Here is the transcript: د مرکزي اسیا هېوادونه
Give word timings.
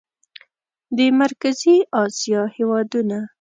د 0.97 0.99
مرکزي 1.21 1.75
اسیا 2.03 2.41
هېوادونه 2.55 3.17